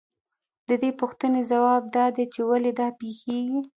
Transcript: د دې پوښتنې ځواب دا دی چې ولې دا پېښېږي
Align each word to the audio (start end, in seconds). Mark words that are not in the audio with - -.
د 0.67 0.69
دې 0.81 0.91
پوښتنې 0.99 1.41
ځواب 1.51 1.83
دا 1.95 2.05
دی 2.15 2.25
چې 2.33 2.41
ولې 2.49 2.71
دا 2.79 2.87
پېښېږي 2.99 3.61